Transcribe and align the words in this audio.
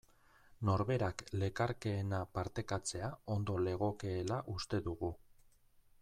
Norberak 0.67 1.19
lekarkeena 1.41 2.21
partekatzea 2.37 3.09
ondo 3.35 3.59
legokeela 3.67 4.39
uste 4.55 4.81
dugu. 4.89 5.11